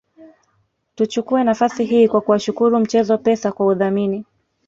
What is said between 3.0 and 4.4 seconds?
Pesa kwa udhamini